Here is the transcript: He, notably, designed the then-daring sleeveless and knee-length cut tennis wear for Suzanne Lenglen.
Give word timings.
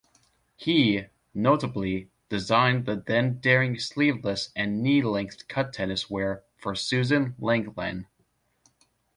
He, 0.55 1.05
notably, 1.31 2.09
designed 2.27 2.87
the 2.87 2.95
then-daring 2.95 3.77
sleeveless 3.77 4.49
and 4.55 4.81
knee-length 4.81 5.47
cut 5.47 5.73
tennis 5.73 6.09
wear 6.09 6.43
for 6.57 6.73
Suzanne 6.73 7.35
Lenglen. 7.39 8.07